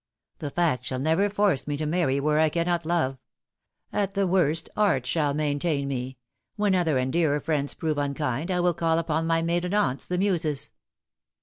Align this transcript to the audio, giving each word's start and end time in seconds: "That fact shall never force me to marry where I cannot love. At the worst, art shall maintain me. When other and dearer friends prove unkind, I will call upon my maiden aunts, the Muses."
"That 0.39 0.55
fact 0.55 0.83
shall 0.83 0.97
never 0.97 1.29
force 1.29 1.67
me 1.67 1.77
to 1.77 1.85
marry 1.85 2.19
where 2.19 2.39
I 2.39 2.49
cannot 2.49 2.87
love. 2.87 3.19
At 3.93 4.15
the 4.15 4.25
worst, 4.25 4.67
art 4.75 5.05
shall 5.05 5.35
maintain 5.35 5.87
me. 5.87 6.17
When 6.55 6.73
other 6.73 6.97
and 6.97 7.13
dearer 7.13 7.39
friends 7.39 7.75
prove 7.75 7.99
unkind, 7.99 8.49
I 8.49 8.61
will 8.61 8.73
call 8.73 8.97
upon 8.97 9.27
my 9.27 9.43
maiden 9.43 9.75
aunts, 9.75 10.07
the 10.07 10.17
Muses." 10.17 10.71